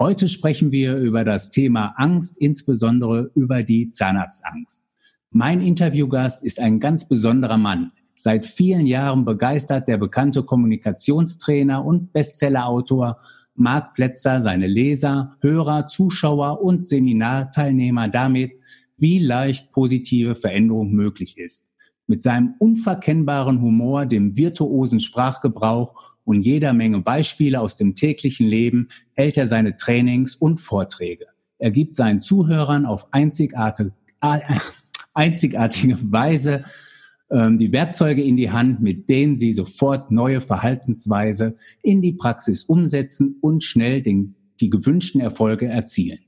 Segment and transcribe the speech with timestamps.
[0.00, 4.86] Heute sprechen wir über das Thema Angst, insbesondere über die Zahnarztangst.
[5.32, 7.90] Mein Interviewgast ist ein ganz besonderer Mann.
[8.14, 13.18] Seit vielen Jahren begeistert der bekannte Kommunikationstrainer und Bestsellerautor
[13.56, 18.52] Marc Plätzer seine Leser, Hörer, Zuschauer und Seminarteilnehmer damit,
[18.98, 21.72] wie leicht positive Veränderung möglich ist.
[22.06, 28.88] Mit seinem unverkennbaren Humor, dem virtuosen Sprachgebrauch und jeder Menge Beispiele aus dem täglichen Leben
[29.14, 31.24] hält er seine Trainings und Vorträge.
[31.58, 33.92] Er gibt seinen Zuhörern auf einzigartige,
[35.14, 36.64] einzigartige Weise
[37.30, 42.64] ähm, die Werkzeuge in die Hand, mit denen sie sofort neue Verhaltensweise in die Praxis
[42.64, 46.20] umsetzen und schnell den, die gewünschten Erfolge erzielen.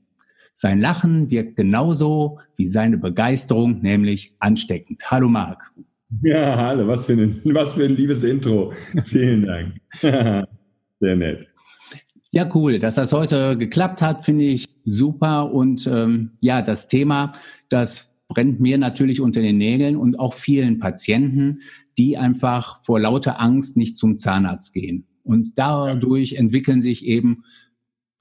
[0.55, 5.11] Sein Lachen wirkt genauso wie seine Begeisterung, nämlich ansteckend.
[5.11, 5.71] Hallo Marc.
[6.21, 8.73] Ja, hallo, was für, ein, was für ein liebes Intro.
[9.05, 9.75] Vielen Dank.
[10.99, 11.47] Sehr nett.
[12.31, 12.79] Ja, cool.
[12.79, 15.53] Dass das heute geklappt hat, finde ich super.
[15.53, 17.33] Und ähm, ja, das Thema,
[17.69, 21.61] das brennt mir natürlich unter den Nägeln und auch vielen Patienten,
[21.97, 25.07] die einfach vor lauter Angst nicht zum Zahnarzt gehen.
[25.23, 27.43] Und dadurch entwickeln sich eben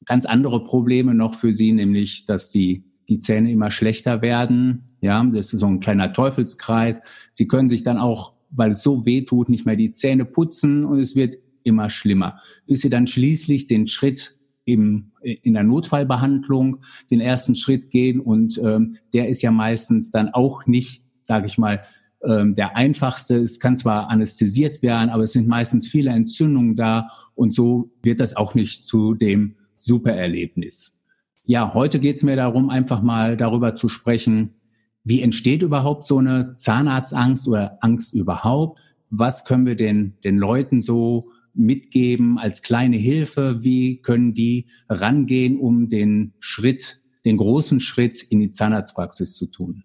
[0.05, 5.23] ganz andere Probleme noch für sie, nämlich, dass die, die Zähne immer schlechter werden, ja,
[5.25, 7.03] das ist so ein kleiner Teufelskreis.
[7.33, 10.85] Sie können sich dann auch, weil es so weh tut, nicht mehr die Zähne putzen
[10.85, 16.79] und es wird immer schlimmer, bis sie dann schließlich den Schritt im, in der Notfallbehandlung
[17.11, 21.59] den ersten Schritt gehen und ähm, der ist ja meistens dann auch nicht, sage ich
[21.59, 21.81] mal,
[22.23, 23.39] ähm, der einfachste.
[23.39, 28.21] Es kann zwar anästhesiert werden, aber es sind meistens viele Entzündungen da und so wird
[28.21, 31.00] das auch nicht zu dem Supererlebnis.
[31.51, 34.55] Ja, heute geht es mir darum, einfach mal darüber zu sprechen,
[35.03, 38.79] wie entsteht überhaupt so eine Zahnarztangst oder Angst überhaupt?
[39.11, 43.65] Was können wir den, den Leuten so mitgeben als kleine Hilfe?
[43.65, 49.83] Wie können die rangehen, um den Schritt, den großen Schritt in die Zahnarztpraxis zu tun?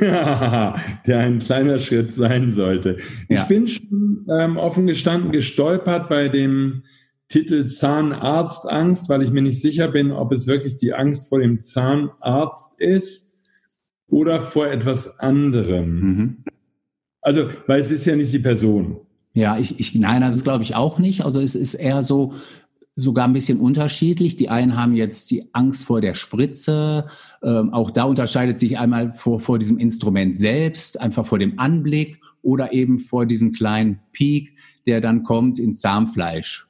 [0.00, 0.74] Ja,
[1.06, 2.96] der ein kleiner Schritt sein sollte.
[3.28, 3.42] Ja.
[3.42, 6.82] Ich bin schon ähm, offen gestanden gestolpert bei dem
[7.28, 11.60] Titel Zahnarztangst, weil ich mir nicht sicher bin, ob es wirklich die Angst vor dem
[11.60, 13.34] Zahnarzt ist
[14.08, 16.00] oder vor etwas anderem?
[16.00, 16.44] Mhm.
[17.20, 19.00] Also, weil es ist ja nicht die Person.
[19.34, 21.22] Ja, ich, ich nein, das glaube ich auch nicht.
[21.24, 22.32] Also es ist eher so,
[22.94, 24.36] sogar ein bisschen unterschiedlich.
[24.36, 27.08] Die einen haben jetzt die Angst vor der Spritze.
[27.42, 32.18] Ähm, auch da unterscheidet sich einmal vor, vor diesem Instrument selbst, einfach vor dem Anblick
[32.40, 36.65] oder eben vor diesem kleinen Peak, der dann kommt ins Zahnfleisch.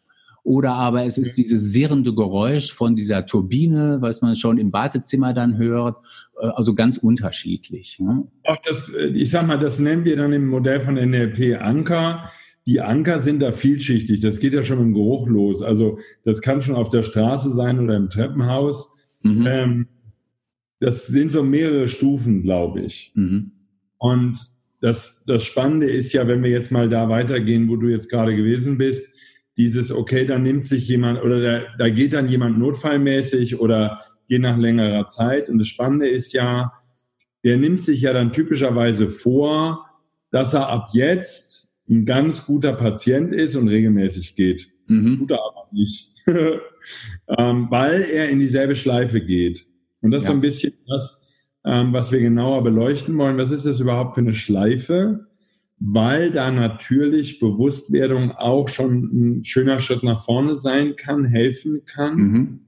[0.47, 5.35] Oder aber es ist dieses sirrende Geräusch von dieser Turbine, was man schon im Wartezimmer
[5.35, 5.97] dann hört.
[6.41, 7.99] Äh, also ganz unterschiedlich.
[7.99, 8.29] Ne?
[8.45, 12.31] Auch das, äh, ich sag mal, das nennen wir dann im Modell von NLP Anker.
[12.65, 14.21] Die Anker sind da vielschichtig.
[14.21, 15.63] Das geht ja schon im Geruch los.
[15.63, 18.95] Also das kann schon auf der Straße sein oder im Treppenhaus.
[19.23, 19.47] Mhm.
[19.49, 19.89] Ähm,
[20.79, 23.11] das sind so mehrere Stufen, glaube ich.
[23.17, 23.51] Mhm.
[23.99, 24.47] Und
[24.81, 28.37] das, das Spannende ist ja, wenn wir jetzt mal da weitergehen, wo du jetzt gerade
[28.37, 29.13] gewesen bist,
[29.57, 34.43] dieses, okay, da nimmt sich jemand oder da, da geht dann jemand notfallmäßig oder geht
[34.43, 35.49] nach längerer Zeit.
[35.49, 36.73] Und das Spannende ist ja,
[37.45, 39.87] der nimmt sich ja dann typischerweise vor,
[40.31, 44.71] dass er ab jetzt ein ganz guter Patient ist und regelmäßig geht.
[44.89, 45.19] Mhm.
[45.19, 46.13] Tut er aber nicht.
[46.27, 49.67] ähm, weil er in dieselbe Schleife geht.
[50.01, 50.31] Und das ja.
[50.31, 51.27] ist so ein bisschen das,
[51.65, 53.39] ähm, was wir genauer beleuchten wollen.
[53.39, 55.27] Was ist das überhaupt für eine Schleife?
[55.79, 62.17] Weil da natürlich Bewusstwerdung auch schon ein schöner Schritt nach vorne sein kann, helfen kann.
[62.17, 62.61] Mhm.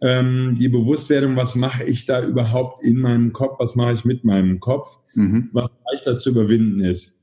[0.00, 4.24] Ähm, die Bewusstwerdung, was mache ich da überhaupt in meinem Kopf, was mache ich mit
[4.24, 5.48] meinem Kopf, mhm.
[5.52, 7.20] was leichter zu überwinden ist.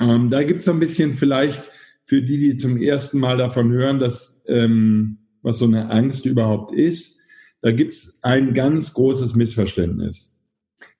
[0.00, 1.70] Ähm, da gibt es so ein bisschen vielleicht
[2.04, 6.74] für die, die zum ersten Mal davon hören, dass ähm, was so eine Angst überhaupt
[6.74, 7.20] ist,
[7.62, 10.31] da gibt es ein ganz großes Missverständnis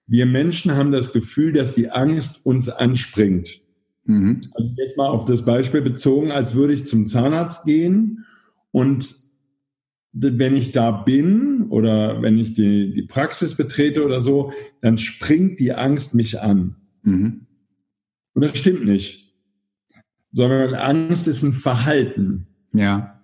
[0.07, 3.61] wir Menschen haben das Gefühl, dass die Angst uns anspringt.
[4.05, 4.41] Mhm.
[4.55, 8.25] Also jetzt mal auf das Beispiel bezogen, als würde ich zum Zahnarzt gehen
[8.71, 9.23] und
[10.13, 14.53] wenn ich da bin oder wenn ich die, die Praxis betrete oder so,
[14.83, 16.77] dann springt die Angst mich an.
[17.03, 17.47] Mhm.
[18.35, 19.35] Und das stimmt nicht.
[20.33, 22.47] Sondern Angst ist ein Verhalten.
[22.75, 23.23] Ja.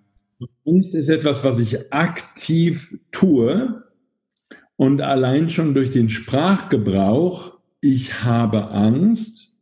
[0.67, 3.83] Angst ist etwas, was ich aktiv tue,
[4.79, 9.53] Und allein schon durch den Sprachgebrauch, ich habe Angst,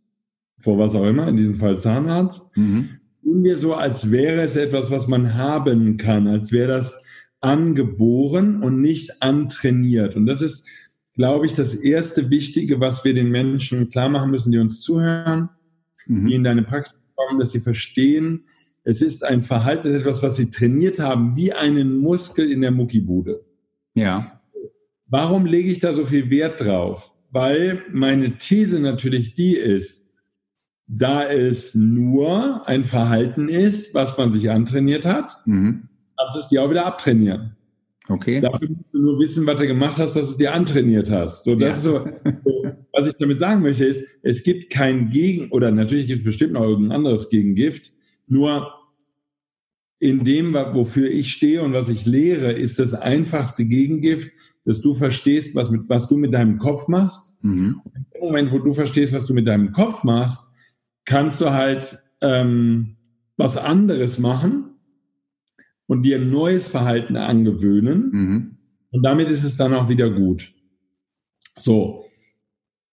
[0.58, 2.90] vor was auch immer, in diesem Fall Zahnarzt, mhm.
[3.22, 7.02] tun wir so, als wäre es etwas, was man haben kann, als wäre das
[7.40, 10.16] angeboren und nicht antrainiert.
[10.16, 10.66] Und das ist,
[11.14, 15.48] glaube ich, das erste Wichtige, was wir den Menschen klar machen müssen, die uns zuhören,
[16.04, 16.26] mhm.
[16.26, 18.44] die in deine Praxis kommen, dass sie verstehen,
[18.84, 23.46] es ist ein Verhalten, etwas, was sie trainiert haben, wie einen Muskel in der Muckibude.
[23.94, 24.35] Ja.
[25.08, 27.16] Warum lege ich da so viel Wert drauf?
[27.30, 30.10] Weil meine These natürlich die ist,
[30.86, 35.88] da es nur ein Verhalten ist, was man sich antrainiert hat, mhm.
[36.16, 37.56] kannst du es dir auch wieder abtrainieren.
[38.08, 38.40] Okay.
[38.40, 41.44] Dafür musst du nur wissen, was du gemacht hast, dass du es dir antrainiert hast.
[41.44, 41.98] So, das ja.
[41.98, 46.06] ist so, so, was ich damit sagen möchte, ist, es gibt kein Gegen, oder natürlich
[46.06, 47.92] gibt es bestimmt noch irgendein anderes Gegengift,
[48.28, 48.72] nur
[49.98, 54.30] in dem, wofür ich stehe und was ich lehre, ist das einfachste Gegengift,
[54.66, 57.36] dass du verstehst, was, mit, was du mit deinem Kopf machst.
[57.42, 57.80] Mhm.
[58.14, 60.52] Im Moment, wo du verstehst, was du mit deinem Kopf machst,
[61.04, 62.96] kannst du halt ähm,
[63.36, 64.74] was anderes machen
[65.86, 68.10] und dir ein neues Verhalten angewöhnen.
[68.10, 68.56] Mhm.
[68.90, 70.52] Und damit ist es dann auch wieder gut.
[71.56, 72.04] So.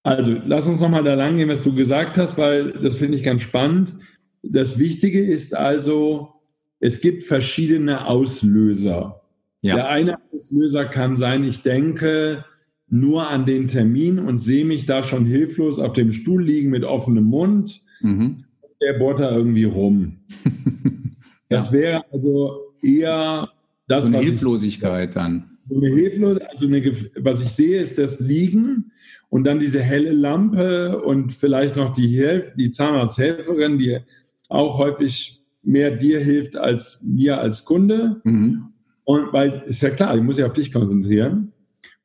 [0.03, 3.23] Also, lass uns nochmal da lang gehen, was du gesagt hast, weil das finde ich
[3.23, 3.95] ganz spannend.
[4.43, 6.33] Das Wichtige ist also,
[6.79, 9.22] es gibt verschiedene Auslöser.
[9.63, 9.75] Ja.
[9.75, 12.43] Der eine Auslöser kann sein, ich denke
[12.89, 16.83] nur an den Termin und sehe mich da schon hilflos auf dem Stuhl liegen mit
[16.83, 17.81] offenem Mund.
[18.01, 18.43] Mhm.
[18.81, 20.17] Der bohrt da irgendwie rum.
[21.49, 21.79] das ja.
[21.79, 23.49] wäre also eher
[23.87, 25.57] das, so eine Hilflosigkeit ich, dann.
[25.69, 28.91] So eine Hilflosigkeit, also eine, was ich sehe, ist das Liegen
[29.29, 33.99] und dann diese helle Lampe und vielleicht noch die, Hilf die Zahnarzthelferin, die
[34.49, 38.19] auch häufig mehr dir hilft als mir als Kunde.
[38.25, 38.72] Mhm.
[39.05, 41.51] Und weil, ist ja klar, ich muss ja auf dich konzentrieren.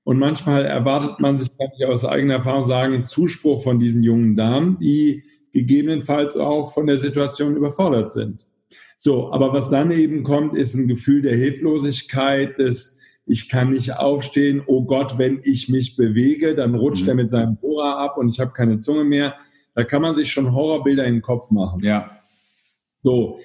[0.05, 4.37] Und manchmal erwartet man sich, kann ich aus eigener Erfahrung sagen, Zuspruch von diesen jungen
[4.37, 8.47] Damen, die gegebenenfalls auch von der Situation überfordert sind.
[8.97, 12.99] So, aber was dann eben kommt, ist ein Gefühl der Hilflosigkeit, des
[13.31, 17.09] ich kann nicht aufstehen, oh Gott, wenn ich mich bewege, dann rutscht mhm.
[17.11, 19.35] er mit seinem Bohrer ab und ich habe keine Zunge mehr.
[19.75, 21.85] Da kann man sich schon Horrorbilder in den Kopf machen.
[21.85, 22.19] Ja.
[23.03, 23.39] So,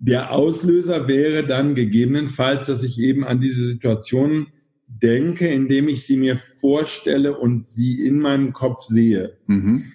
[0.00, 4.46] der Auslöser wäre dann gegebenenfalls, dass ich eben an diese Situation
[4.88, 9.36] denke, indem ich sie mir vorstelle und sie in meinem Kopf sehe.
[9.46, 9.92] Mhm.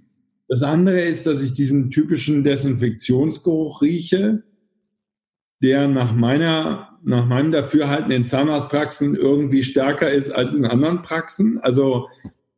[0.48, 4.44] Das andere ist, dass ich diesen typischen Desinfektionsgeruch rieche,
[5.64, 11.58] der nach meiner, nach meinem Dafürhalten in Zahnarztpraxen irgendwie stärker ist als in anderen Praxen.
[11.58, 12.10] Also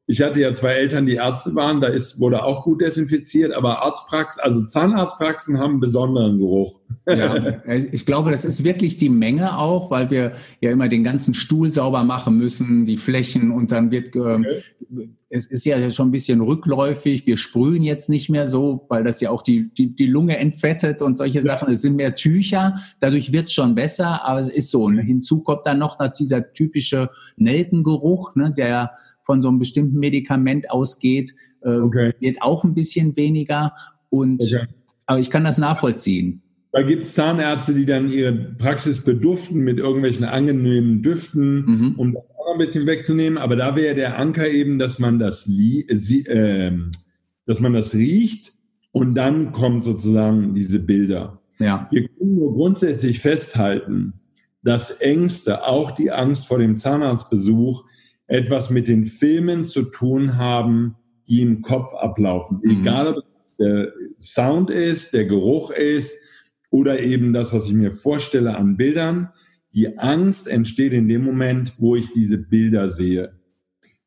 [0.09, 3.83] ich hatte ja zwei Eltern, die Ärzte waren, da ist, wurde auch gut desinfiziert, aber
[3.83, 6.79] Arztpraxen, also Zahnarztpraxen haben einen besonderen Geruch.
[7.05, 10.31] Ja, äh, ich glaube, das ist wirklich die Menge auch, weil wir
[10.61, 15.09] ja immer den ganzen Stuhl sauber machen müssen, die Flächen und dann wird, äh, okay.
[15.29, 17.27] es ist ja schon ein bisschen rückläufig.
[17.27, 21.01] Wir sprühen jetzt nicht mehr so, weil das ja auch die, die, die Lunge entfettet
[21.01, 21.43] und solche ja.
[21.43, 21.73] Sachen.
[21.73, 24.87] Es sind mehr Tücher, dadurch wird es schon besser, aber es ist so.
[24.87, 25.01] Ne?
[25.01, 28.91] Hinzu kommt dann noch dieser typische Nelkengeruch, ne, der
[29.27, 32.13] von so einem bestimmten Medikament ausgeht, äh, okay.
[32.19, 33.73] wird auch ein bisschen weniger.
[34.09, 34.65] Und okay.
[35.05, 36.41] aber ich kann das nachvollziehen.
[36.71, 41.93] Da gibt es Zahnärzte, die dann ihre Praxis beduften mit irgendwelchen angenehmen Düften, mhm.
[41.97, 43.37] um das auch ein bisschen wegzunehmen.
[43.37, 46.71] Aber da wäre der Anker eben, dass man das, äh,
[47.45, 48.53] dass man das riecht
[48.91, 51.41] und dann kommt sozusagen diese Bilder.
[51.59, 51.87] Ja.
[51.91, 54.13] Wir können nur grundsätzlich festhalten,
[54.63, 57.85] dass Ängste, auch die Angst vor dem Zahnarztbesuch,
[58.27, 60.95] etwas mit den Filmen zu tun haben,
[61.27, 62.59] die im Kopf ablaufen.
[62.63, 62.81] Mhm.
[62.81, 66.17] Egal, ob es der Sound ist, der Geruch ist
[66.69, 69.29] oder eben das, was ich mir vorstelle an Bildern.
[69.73, 73.33] Die Angst entsteht in dem Moment, wo ich diese Bilder sehe.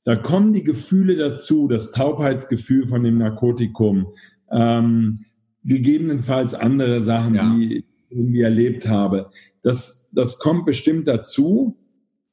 [0.04, 4.08] Da kommen die Gefühle dazu, das Taubheitsgefühl von dem Narkotikum,
[4.50, 5.24] ähm,
[5.62, 7.54] gegebenenfalls andere Sachen, ja.
[7.54, 9.30] die ich irgendwie erlebt habe.
[9.62, 11.76] Das, das kommt bestimmt dazu.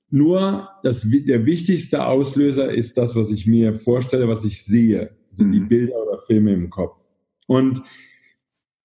[0.09, 5.11] Nur das, der wichtigste Auslöser ist das, was ich mir vorstelle, was ich sehe.
[5.31, 5.51] Also mhm.
[5.51, 7.07] die Bilder oder Filme im Kopf.
[7.45, 7.81] Und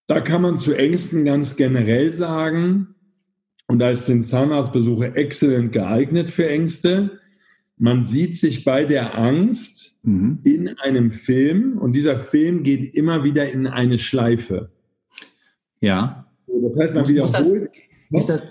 [0.06, 2.94] da kann man zu Ängsten ganz generell sagen,
[3.68, 7.18] und da ist den Zahnarztbesuche exzellent geeignet für Ängste.
[7.78, 10.40] Man sieht sich bei der Angst mhm.
[10.42, 14.70] in einem Film und dieser Film geht immer wieder in eine Schleife.
[15.80, 16.26] Ja.
[16.62, 17.52] Das heißt, man wiederholt das,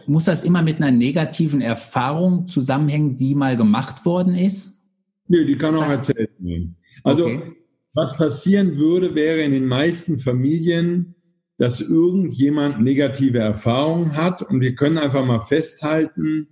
[0.07, 4.81] muss das immer mit einer negativen Erfahrung zusammenhängen, die mal gemacht worden ist?
[5.27, 6.75] Nö, die kann auch erzählt werden.
[7.03, 7.53] Also, okay.
[7.93, 11.15] was passieren würde, wäre in den meisten Familien,
[11.57, 16.47] dass irgendjemand negative Erfahrungen hat und wir können einfach mal festhalten,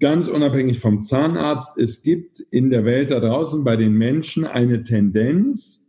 [0.00, 4.82] ganz unabhängig vom Zahnarzt, es gibt in der Welt da draußen bei den Menschen eine
[4.82, 5.88] Tendenz,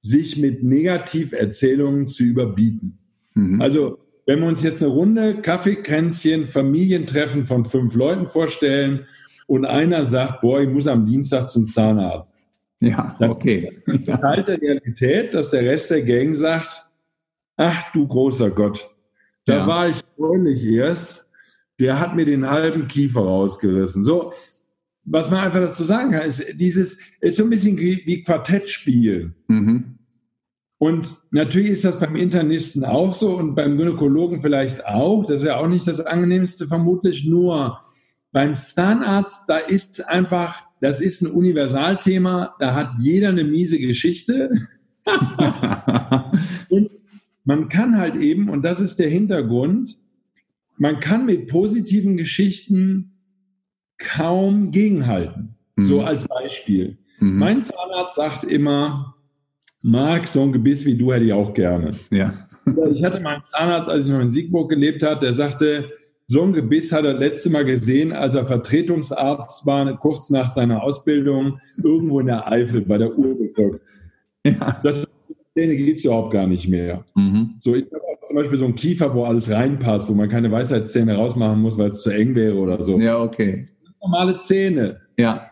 [0.00, 2.98] sich mit Negativerzählungen zu überbieten.
[3.34, 3.60] Mhm.
[3.60, 9.06] Also wenn wir uns jetzt eine Runde Kaffeekränzchen, Familientreffen von fünf Leuten vorstellen
[9.46, 12.36] und einer sagt, boah, ich muss am Dienstag zum Zahnarzt.
[12.80, 13.82] Ja, okay.
[13.86, 16.86] Dann ist halt der Realität, dass der Rest der Gang sagt,
[17.56, 18.94] ach du großer Gott,
[19.46, 19.66] da ja.
[19.66, 21.26] war ich neulich erst,
[21.80, 24.04] der hat mir den halben Kiefer rausgerissen.
[24.04, 24.34] So,
[25.04, 29.32] was man einfach dazu sagen kann, ist dieses, ist so ein bisschen wie Quartettspiel.
[29.46, 29.97] Mhm.
[30.78, 35.24] Und natürlich ist das beim Internisten auch so und beim Gynäkologen vielleicht auch.
[35.24, 37.24] Das ist ja auch nicht das angenehmste vermutlich.
[37.24, 37.80] Nur
[38.30, 42.54] beim Zahnarzt, da ist einfach, das ist ein Universalthema.
[42.60, 44.50] Da hat jeder eine miese Geschichte.
[46.68, 46.90] und
[47.44, 49.98] man kann halt eben, und das ist der Hintergrund,
[50.76, 53.18] man kann mit positiven Geschichten
[53.98, 55.56] kaum gegenhalten.
[55.74, 55.82] Mhm.
[55.82, 56.98] So als Beispiel.
[57.18, 57.38] Mhm.
[57.38, 59.16] Mein Zahnarzt sagt immer,
[59.82, 61.92] Marc, so ein Gebiss wie du hätte ich auch gerne.
[62.10, 62.32] Ja.
[62.92, 65.90] Ich hatte meinen Zahnarzt, als ich noch in Siegburg gelebt habe, der sagte,
[66.26, 70.82] so ein Gebiss hat er letzte Mal gesehen, als er Vertretungsarzt war, kurz nach seiner
[70.82, 73.80] Ausbildung, irgendwo in der Eifel bei der Urbevölkerung.
[74.44, 74.78] Ja.
[74.82, 75.06] Das
[75.54, 77.04] Zähne gibt es überhaupt gar nicht mehr.
[77.14, 77.54] Mhm.
[77.60, 81.16] So, ich habe zum Beispiel so einen Kiefer, wo alles reinpasst, wo man keine Weisheitszähne
[81.16, 82.98] rausmachen muss, weil es zu eng wäre oder so.
[82.98, 83.68] Ja, okay.
[84.02, 85.00] Normale Zähne.
[85.18, 85.50] Ja.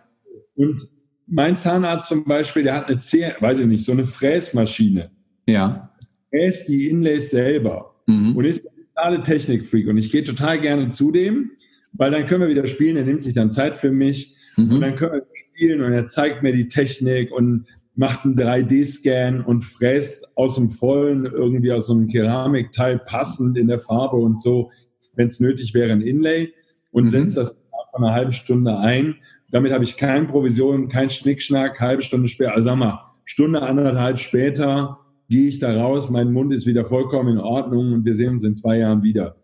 [0.55, 0.89] Und
[1.27, 5.11] mein Zahnarzt zum Beispiel, der hat eine Zähne, weiß ich nicht, so eine Fräsmaschine.
[5.47, 5.91] Ja.
[6.31, 7.95] Fräst die Inlays selber.
[8.07, 8.37] Mhm.
[8.37, 9.89] Und ist totale Technikfreak.
[9.89, 11.51] Und ich gehe total gerne zu dem,
[11.93, 12.97] weil dann können wir wieder spielen.
[12.97, 14.37] Er nimmt sich dann Zeit für mich.
[14.57, 14.73] Mhm.
[14.73, 19.43] Und dann können wir spielen und er zeigt mir die Technik und macht einen 3D-Scan
[19.43, 24.41] und fräst aus dem Vollen irgendwie aus so einem Keramikteil passend in der Farbe und
[24.41, 24.71] so,
[25.15, 26.53] wenn es nötig wäre, ein Inlay
[26.91, 27.09] und mhm.
[27.09, 27.57] setzt das
[27.91, 29.17] von einer halben Stunde ein
[29.51, 34.19] damit habe ich keine Provision, kein Schnickschnack, halbe Stunde später, also sag mal, Stunde, anderthalb
[34.19, 34.99] später
[35.29, 38.45] gehe ich da raus, mein Mund ist wieder vollkommen in Ordnung und wir sehen uns
[38.45, 39.37] in zwei Jahren wieder.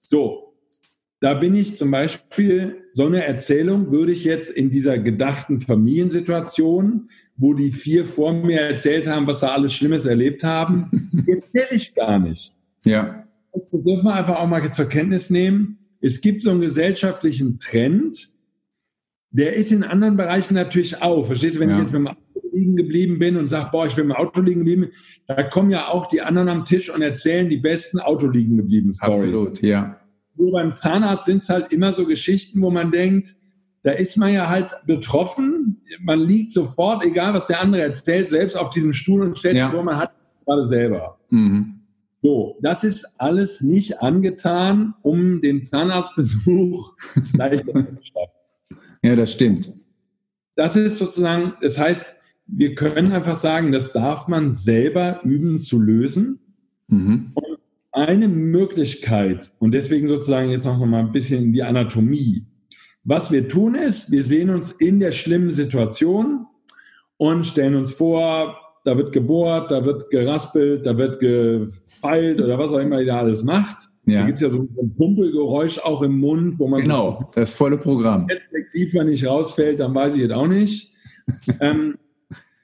[0.00, 0.54] So,
[1.20, 7.10] da bin ich zum Beispiel, so eine Erzählung würde ich jetzt in dieser gedachten Familiensituation,
[7.36, 11.94] wo die vier vor mir erzählt haben, was da alles Schlimmes erlebt haben, erzähle ich
[11.94, 12.52] gar nicht.
[12.84, 13.24] Ja.
[13.52, 15.78] Das dürfen wir einfach auch mal zur Kenntnis nehmen.
[16.00, 18.35] Es gibt so einen gesellschaftlichen Trend,
[19.36, 21.26] der ist in anderen Bereichen natürlich auch.
[21.26, 21.76] Verstehst du, wenn ja.
[21.76, 24.40] ich jetzt mit dem Auto liegen geblieben bin und sage, boah, ich bin im Auto
[24.40, 24.88] liegen geblieben,
[25.26, 28.94] da kommen ja auch die anderen am Tisch und erzählen die besten Auto liegen geblieben
[28.94, 29.22] Stories.
[29.22, 30.00] Absolut, ja.
[30.36, 33.34] Nur beim Zahnarzt sind es halt immer so Geschichten, wo man denkt,
[33.82, 35.82] da ist man ja halt betroffen.
[36.00, 39.64] Man liegt sofort, egal was der andere erzählt, selbst auf diesem Stuhl und stellt ja.
[39.64, 40.12] sich vor, man hat
[40.46, 41.18] gerade selber.
[41.28, 41.80] Mhm.
[42.22, 46.96] So, das ist alles nicht angetan, um den Zahnarztbesuch
[47.34, 48.35] leichter zu gestalten.
[49.06, 49.72] Ja, das stimmt.
[50.56, 52.16] Das ist sozusagen, das heißt,
[52.48, 56.40] wir können einfach sagen, das darf man selber üben zu lösen.
[56.88, 57.30] Mhm.
[57.34, 57.58] Und
[57.92, 62.44] eine Möglichkeit, und deswegen sozusagen jetzt noch mal ein bisschen in die Anatomie.
[63.04, 66.46] Was wir tun ist, wir sehen uns in der schlimmen Situation
[67.16, 72.72] und stellen uns vor, da wird gebohrt, da wird geraspelt, da wird gefeilt oder was
[72.72, 73.88] auch immer ihr da alles macht.
[74.06, 74.20] Ja.
[74.20, 76.80] Da gibt es ja so ein Pumpelgeräusch auch im Mund, wo man.
[76.80, 78.26] Genau, sich, das volle Programm.
[78.28, 80.92] Wenn der Kiefer nicht rausfällt, dann weiß ich es auch nicht.
[81.60, 81.96] ähm,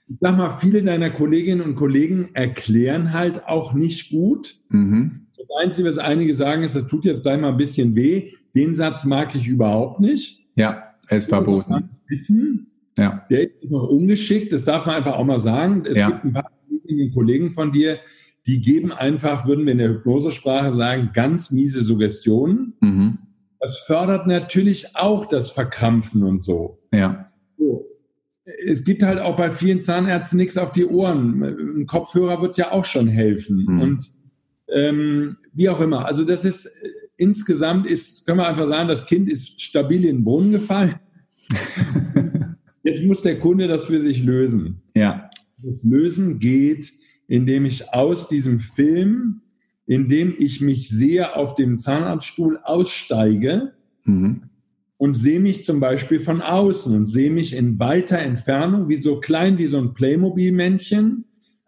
[0.09, 4.57] ich sag mal, viele deiner Kolleginnen und Kollegen erklären halt auch nicht gut.
[4.69, 5.27] Mhm.
[5.37, 8.33] Das Einzige, was einige sagen, ist, das tut jetzt gleich mal ein bisschen weh.
[8.55, 10.45] Den Satz mag ich überhaupt nicht.
[10.55, 11.91] Ja, er ist verboten.
[12.07, 12.69] Wissen.
[12.99, 13.25] Ja.
[13.31, 15.85] Der ist noch ungeschickt, das darf man einfach auch mal sagen.
[15.87, 16.11] Es ja.
[16.11, 17.99] gibt ein paar Kolleginnen und Kollegen von dir,
[18.47, 22.75] die geben einfach, würden wir in der Hypnosesprache sagen, ganz miese Suggestionen.
[22.81, 23.19] Mhm.
[23.61, 26.81] Das fördert natürlich auch das Verkrampfen und so.
[26.93, 27.31] Ja.
[27.57, 27.87] So.
[28.67, 31.43] Es gibt halt auch bei vielen Zahnärzten nichts auf die Ohren.
[31.43, 33.67] Ein Kopfhörer wird ja auch schon helfen.
[33.69, 33.81] Mhm.
[33.81, 34.15] Und
[34.69, 36.07] ähm, wie auch immer.
[36.07, 36.69] Also das ist
[37.17, 40.97] insgesamt ist, können wir einfach sagen, das Kind ist stabil in den Brunnen gefallen.
[42.83, 44.83] Jetzt muss der Kunde das für sich lösen.
[44.95, 45.31] Ja.
[45.63, 46.93] Das Lösen geht
[47.33, 49.41] indem ich aus diesem Film,
[49.87, 53.73] indem ich mich sehe auf dem Zahnarztstuhl aussteige
[54.05, 54.43] mhm.
[54.99, 59.19] und sehe mich zum Beispiel von außen und sehe mich in weiter Entfernung, wie so
[59.19, 61.25] klein wie so ein Playmobil-Männchen,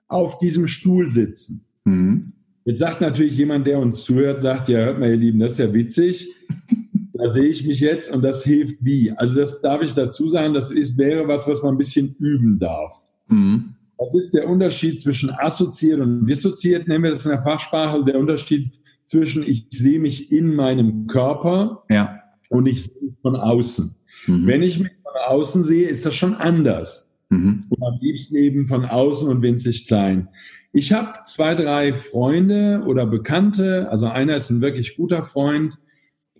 [0.06, 1.64] auf diesem Stuhl sitzen.
[1.86, 2.34] Mhm.
[2.66, 5.58] Jetzt sagt natürlich jemand, der uns zuhört, sagt, ja, hört mal, ihr Lieben, das ist
[5.60, 6.30] ja witzig.
[7.14, 9.12] da sehe ich mich jetzt und das hilft wie.
[9.12, 12.58] Also das darf ich dazu sagen, das ist, wäre was, was man ein bisschen üben
[12.58, 12.92] darf.
[13.28, 13.73] Mhm.
[13.98, 16.88] Was ist der Unterschied zwischen assoziiert und dissoziiert?
[16.88, 18.04] Nennen wir das in der Fachsprache.
[18.04, 18.72] Der Unterschied
[19.04, 22.20] zwischen ich sehe mich in meinem Körper ja.
[22.50, 23.94] und ich sehe von außen.
[24.26, 24.46] Mhm.
[24.46, 27.12] Wenn ich mich von außen sehe, ist das schon anders.
[27.28, 27.64] Mhm.
[27.68, 30.28] Und am liebsten eben von außen und winzig klein.
[30.72, 35.78] Ich habe zwei, drei Freunde oder Bekannte, also einer ist ein wirklich guter Freund,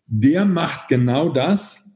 [0.07, 1.89] der macht genau das,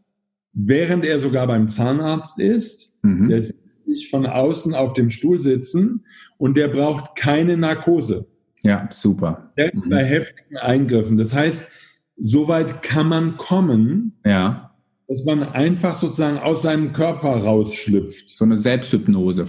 [0.52, 2.94] während er sogar beim Zahnarzt ist.
[3.02, 3.28] Mhm.
[3.28, 3.56] Der sieht
[3.88, 6.04] sich von außen auf dem Stuhl sitzen
[6.36, 8.26] und der braucht keine Narkose.
[8.62, 9.52] Ja, super.
[9.56, 9.90] Der ist mhm.
[9.90, 11.16] bei heftigen Eingriffen.
[11.16, 11.68] Das heißt,
[12.16, 14.74] so weit kann man kommen, ja.
[15.06, 18.36] dass man einfach sozusagen aus seinem Körper rausschlüpft.
[18.36, 19.46] So eine Selbsthypnose.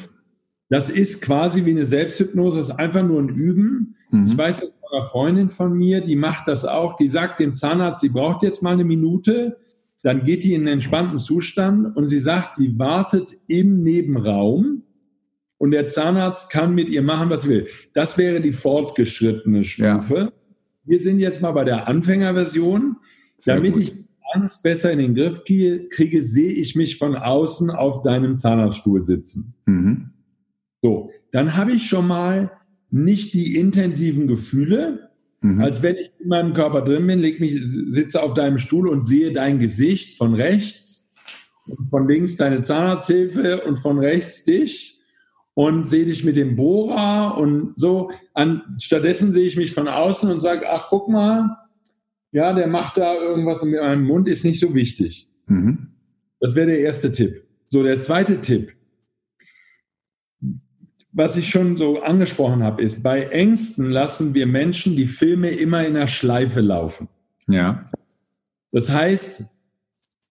[0.70, 3.96] Das ist quasi wie eine Selbsthypnose, das ist einfach nur ein Üben.
[4.12, 4.28] Mhm.
[4.28, 7.54] Ich weiß das von einer Freundin von mir, die macht das auch, die sagt dem
[7.54, 9.58] Zahnarzt, sie braucht jetzt mal eine Minute,
[10.02, 14.84] dann geht die in einen entspannten Zustand und sie sagt, sie wartet im Nebenraum
[15.58, 17.68] und der Zahnarzt kann mit ihr machen, was er will.
[17.94, 20.16] Das wäre die fortgeschrittene Stufe.
[20.16, 20.32] Ja.
[20.86, 22.96] Wir sind jetzt mal bei der Anfängerversion.
[23.36, 23.84] Sehr Damit gut.
[23.84, 23.94] ich
[24.34, 29.54] ganz besser in den Griff kriege, sehe ich mich von außen auf deinem Zahnarztstuhl sitzen.
[29.66, 30.12] Mhm.
[30.82, 32.52] So, dann habe ich schon mal
[32.90, 35.09] nicht die intensiven Gefühle,
[35.42, 35.62] mhm.
[35.62, 39.04] als wenn ich in meinem Körper drin bin, leg mich, sitze auf deinem Stuhl und
[39.04, 41.10] sehe dein Gesicht von rechts
[41.66, 45.00] und von links deine Zahnarzthilfe und von rechts dich
[45.54, 48.12] und sehe dich mit dem Bohrer und so.
[48.34, 51.58] An, stattdessen sehe ich mich von außen und sage, ach, guck mal,
[52.32, 55.28] ja, der macht da irgendwas mit meinem Mund, ist nicht so wichtig.
[55.48, 55.90] Mhm.
[56.40, 57.44] Das wäre der erste Tipp.
[57.66, 58.74] So, der zweite Tipp
[61.12, 65.86] was ich schon so angesprochen habe, ist, bei Ängsten lassen wir Menschen die Filme immer
[65.86, 67.08] in der Schleife laufen.
[67.48, 67.86] Ja.
[68.72, 69.44] Das heißt,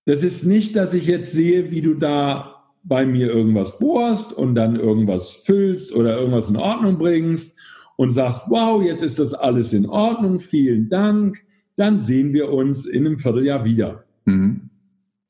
[0.04, 4.54] das ist nicht, dass ich jetzt sehe, wie du da bei mir irgendwas bohrst und
[4.54, 7.58] dann irgendwas füllst oder irgendwas in Ordnung bringst
[7.96, 11.42] und sagst, wow, jetzt ist das alles in Ordnung, vielen Dank,
[11.76, 14.04] dann sehen wir uns in einem Vierteljahr wieder.
[14.24, 14.67] Mhm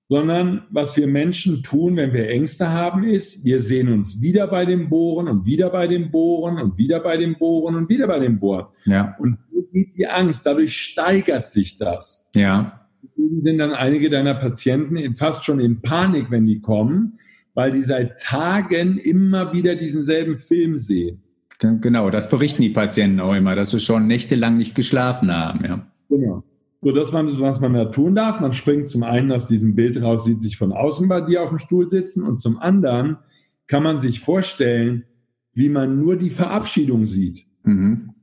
[0.09, 4.64] sondern was wir Menschen tun, wenn wir Ängste haben, ist, wir sehen uns wieder bei
[4.64, 8.18] dem Bohren und wieder bei dem Bohren und wieder bei dem Bohren und wieder bei
[8.18, 8.66] dem Bohren.
[8.87, 9.14] Ja.
[9.18, 12.29] Und so geht die Angst, dadurch steigert sich das.
[12.35, 12.88] Ja.
[13.03, 17.18] Deswegen sind dann einige deiner Patienten fast schon in Panik, wenn die kommen,
[17.53, 21.23] weil die seit Tagen immer wieder diesen selben Film sehen.
[21.59, 25.64] Genau, das berichten die Patienten auch immer, dass sie schon nächtelang nicht geschlafen haben.
[25.64, 25.87] Ja.
[26.09, 26.44] Genau
[26.81, 30.01] so dass man, was man da tun darf, man springt zum einen aus diesem Bild
[30.01, 33.19] raus, sieht sich von außen bei dir auf dem Stuhl sitzen und zum anderen
[33.67, 35.05] kann man sich vorstellen,
[35.53, 37.47] wie man nur die Verabschiedung sieht.
[37.64, 38.14] Mhm.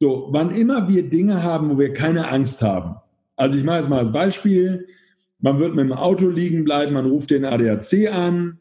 [0.00, 2.96] So, wann immer wir Dinge haben, wo wir keine Angst haben.
[3.36, 4.86] Also ich mache jetzt mal als Beispiel,
[5.38, 8.58] man wird mit dem Auto liegen bleiben, man ruft den ADAC an.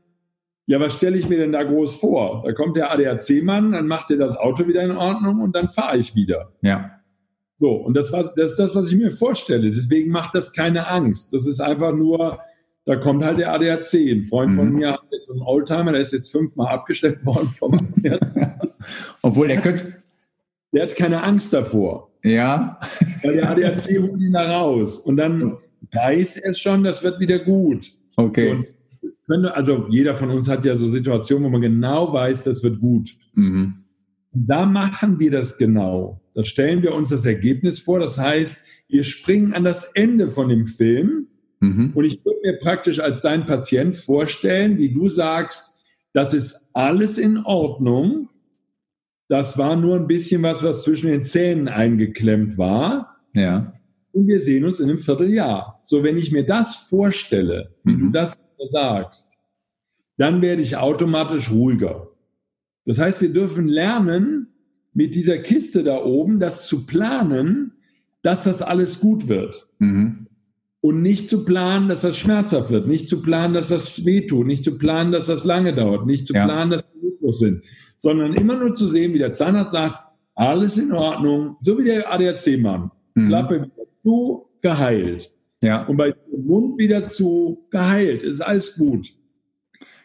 [0.65, 2.43] Ja, was stelle ich mir denn da groß vor?
[2.45, 5.97] Da kommt der ADAC-Mann, dann macht er das Auto wieder in Ordnung und dann fahre
[5.97, 6.53] ich wieder.
[6.61, 6.92] Ja.
[7.63, 9.71] So, und das, war, das ist das, was ich mir vorstelle.
[9.71, 11.31] Deswegen macht das keine Angst.
[11.31, 12.39] Das ist einfach nur,
[12.83, 13.93] da kommt halt der ADAC.
[13.93, 14.55] Ein Freund mhm.
[14.57, 17.93] von mir hat jetzt einen Oldtimer, der ist jetzt fünfmal abgestellt worden vom
[19.21, 20.03] Obwohl der könnte.
[20.73, 22.11] Der hat keine Angst davor.
[22.25, 22.79] Ja.
[23.23, 24.99] Weil der ADAC holt ihn da raus.
[24.99, 25.55] Und dann
[25.93, 27.93] weiß er schon, das wird wieder gut.
[28.17, 28.51] Okay.
[28.51, 28.67] Und
[29.25, 32.81] könnte, also jeder von uns hat ja so Situationen, wo man genau weiß, das wird
[32.81, 33.15] gut.
[33.35, 33.85] Mhm.
[34.33, 36.19] Da machen wir das genau.
[36.35, 37.99] Da stellen wir uns das Ergebnis vor.
[37.99, 41.27] Das heißt, wir springen an das Ende von dem Film.
[41.59, 41.91] Mhm.
[41.93, 45.77] Und ich würde mir praktisch als dein Patient vorstellen, wie du sagst,
[46.13, 48.29] das ist alles in Ordnung.
[49.29, 53.17] Das war nur ein bisschen was, was zwischen den Zähnen eingeklemmt war.
[53.35, 53.73] Ja.
[54.11, 55.79] Und wir sehen uns in einem Vierteljahr.
[55.81, 57.99] So, wenn ich mir das vorstelle, wie mhm.
[57.99, 59.33] du das sagst,
[60.17, 62.09] dann werde ich automatisch ruhiger.
[62.85, 64.42] Das heißt, wir dürfen lernen,
[64.93, 67.73] mit dieser Kiste da oben das zu planen,
[68.21, 69.67] dass das alles gut wird.
[69.79, 70.27] Mhm.
[70.81, 74.63] Und nicht zu planen, dass das schmerzhaft wird, nicht zu planen, dass das wehtut, nicht
[74.63, 76.45] zu planen, dass das lange dauert, nicht zu ja.
[76.45, 77.63] planen, dass wir glücklos sind,
[77.97, 79.95] sondern immer nur zu sehen, wie der Zahnarzt sagt,
[80.35, 82.91] alles in Ordnung, so wie der ADAC-Mann.
[83.15, 83.27] Mhm.
[83.27, 85.31] Klappe wieder zu, geheilt.
[85.61, 85.85] Ja.
[85.85, 89.13] Und bei dem Mund wieder zu, geheilt, ist alles gut.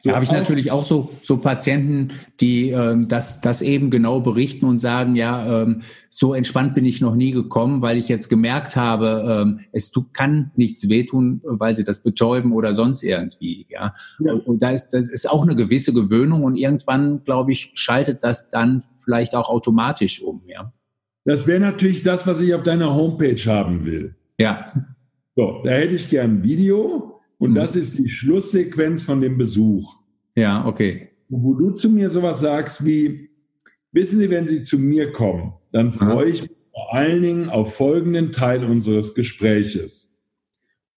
[0.01, 4.21] So da habe ich natürlich auch so, so Patienten, die ähm, das, das eben genau
[4.21, 8.29] berichten und sagen, ja, ähm, so entspannt bin ich noch nie gekommen, weil ich jetzt
[8.29, 13.67] gemerkt habe, ähm, es kann nichts wehtun, weil sie das betäuben oder sonst irgendwie.
[13.69, 14.35] Ja, ja.
[14.35, 18.51] und da ist das ist auch eine gewisse Gewöhnung und irgendwann, glaube ich, schaltet das
[18.51, 20.43] dann vielleicht auch automatisch um.
[20.47, 20.73] Ja,
[21.25, 24.15] das wäre natürlich das, was ich auf deiner Homepage haben will.
[24.39, 24.73] Ja.
[25.35, 27.08] So, da hätte ich gern ein Video
[27.39, 27.55] und mhm.
[27.55, 29.97] das ist die Schlusssequenz von dem Besuch.
[30.35, 31.09] Ja, okay.
[31.29, 33.31] Wo du zu mir sowas sagst wie,
[33.93, 37.75] wissen Sie, wenn Sie zu mir kommen, dann freue ich mich vor allen Dingen auf
[37.75, 40.15] folgenden Teil unseres Gespräches.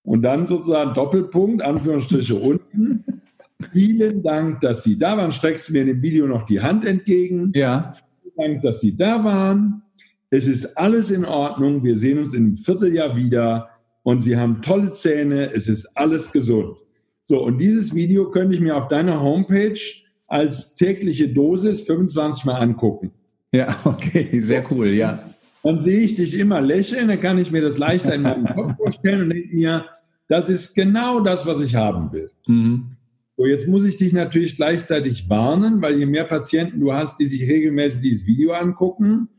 [0.03, 3.03] Und dann sozusagen Doppelpunkt, Anführungsstriche unten.
[3.71, 5.31] Vielen Dank, dass Sie da waren.
[5.31, 7.51] Streckst du mir in dem Video noch die Hand entgegen.
[7.55, 7.91] Ja.
[8.21, 9.81] Vielen Dank, dass Sie da waren.
[10.29, 11.83] Es ist alles in Ordnung.
[11.83, 13.70] Wir sehen uns in einem Vierteljahr wieder.
[14.03, 15.51] Und Sie haben tolle Zähne.
[15.53, 16.77] Es ist alles gesund.
[17.23, 19.79] So, und dieses Video könnte ich mir auf deiner Homepage
[20.27, 23.11] als tägliche Dosis 25 Mal angucken.
[23.51, 25.23] Ja, okay, sehr cool, ja.
[25.63, 28.77] Dann sehe ich dich immer lächeln, dann kann ich mir das leichter in meinem Kopf
[28.77, 29.85] vorstellen und denke mir,
[30.27, 32.31] das ist genau das, was ich haben will.
[32.47, 32.95] Mhm.
[33.37, 37.25] So, jetzt muss ich dich natürlich gleichzeitig warnen, weil je mehr Patienten du hast, die
[37.25, 39.29] sich regelmäßig dieses Video angucken,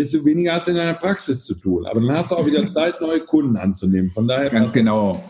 [0.00, 1.86] desto weniger hast du in deiner Praxis zu tun.
[1.86, 4.10] Aber dann hast du auch wieder Zeit, neue Kunden anzunehmen.
[4.10, 4.50] Von daher.
[4.50, 5.22] Ganz genau.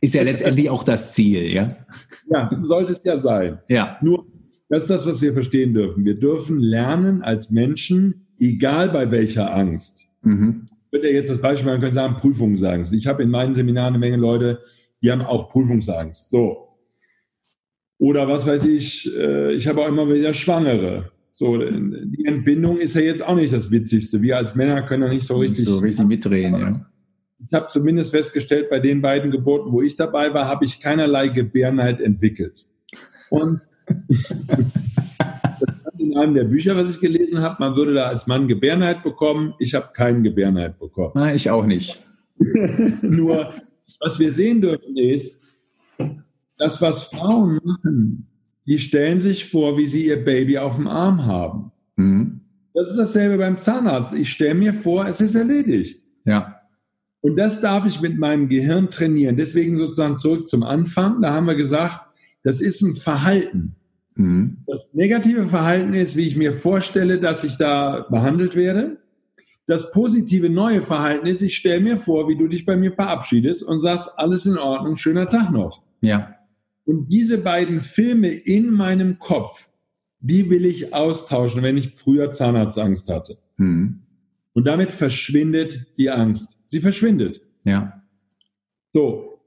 [0.00, 1.76] Ist ja letztendlich auch das Ziel, ja?
[2.30, 3.58] Ja, sollte es ja sein.
[3.68, 3.98] Ja.
[4.02, 4.26] Nur,
[4.68, 6.04] das ist das, was wir verstehen dürfen.
[6.04, 10.04] Wir dürfen lernen als Menschen, egal bei welcher Angst.
[10.22, 10.66] Mhm.
[10.86, 12.92] Ich würde ja jetzt das Beispiel, man könnte sagen, Prüfungsangst.
[12.92, 14.60] Ich habe in meinen Seminaren eine Menge Leute,
[15.02, 16.30] die haben auch Prüfungsangst.
[16.30, 16.68] So.
[17.98, 21.10] Oder was weiß ich, äh, ich habe auch immer wieder Schwangere.
[21.32, 24.20] So, die Entbindung ist ja jetzt auch nicht das Witzigste.
[24.20, 26.54] Wir als Männer können ja nicht so richtig, so richtig mitdrehen.
[26.54, 26.86] Ja.
[27.48, 31.28] Ich habe zumindest festgestellt, bei den beiden Geburten, wo ich dabei war, habe ich keinerlei
[31.28, 32.66] Gebärneid entwickelt.
[33.30, 33.60] Und
[35.98, 39.54] in einem der Bücher, was ich gelesen habe, man würde da als Mann Gebärneid bekommen.
[39.58, 41.12] Ich habe keinen Gebärneid bekommen.
[41.14, 42.02] Nein, ich auch nicht.
[43.02, 43.52] Nur,
[44.00, 45.44] was wir sehen dürfen, ist,
[46.58, 48.29] das, was Frauen machen,
[48.66, 51.72] die stellen sich vor, wie sie ihr Baby auf dem Arm haben.
[51.96, 52.40] Mhm.
[52.74, 54.12] Das ist dasselbe beim Zahnarzt.
[54.12, 56.04] Ich stelle mir vor, es ist erledigt.
[56.24, 56.60] Ja.
[57.20, 59.36] Und das darf ich mit meinem Gehirn trainieren.
[59.36, 61.20] Deswegen sozusagen zurück zum Anfang.
[61.20, 62.06] Da haben wir gesagt,
[62.42, 63.74] das ist ein Verhalten.
[64.14, 64.58] Mhm.
[64.66, 68.98] Das negative Verhalten ist, wie ich mir vorstelle, dass ich da behandelt werde.
[69.66, 73.62] Das positive neue Verhalten ist, ich stelle mir vor, wie du dich bei mir verabschiedest
[73.62, 75.82] und sagst, alles in Ordnung, schöner Tag noch.
[76.00, 76.34] Ja.
[76.90, 79.70] Und diese beiden Filme in meinem Kopf,
[80.18, 83.38] die will ich austauschen, wenn ich früher Zahnarztangst hatte.
[83.58, 84.00] Mhm.
[84.54, 86.58] Und damit verschwindet die Angst.
[86.64, 87.42] Sie verschwindet.
[87.62, 88.02] Ja.
[88.92, 89.40] So,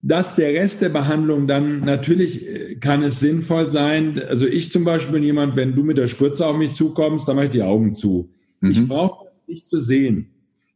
[0.00, 4.18] dass der Rest der Behandlung dann natürlich äh, kann es sinnvoll sein.
[4.18, 7.36] Also ich zum Beispiel bin jemand, wenn du mit der Spritze auf mich zukommst, dann
[7.36, 8.32] mache ich die Augen zu.
[8.58, 8.70] Mhm.
[8.72, 10.32] Ich brauche das nicht zu sehen.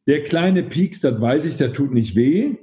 [0.06, 2.54] Der kleine Pieks, das weiß ich, der tut nicht weh.